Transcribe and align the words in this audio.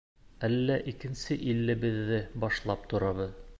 Әле 0.47 0.77
икенсе 0.91 1.37
иллебеҙҙе 1.53 2.25
башлап 2.47 2.91
торабыҙ... 2.95 3.41